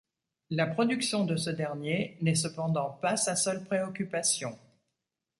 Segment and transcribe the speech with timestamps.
[0.49, 4.57] La production de ce dernier n’est cependant pas sa seule préoccupation.